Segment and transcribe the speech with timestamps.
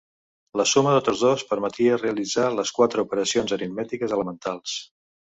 [0.61, 4.79] La suma de tots dos permetia realitzar les quatre operacions aritmètiques elementals.